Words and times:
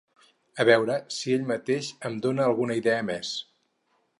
A 0.61 0.63
veure 0.69 0.95
si 1.17 1.35
ell 1.35 1.45
mateix 1.51 1.91
em 2.11 2.17
dona 2.27 2.47
alguna 2.53 2.79
idea 2.81 3.05
més! 3.11 3.35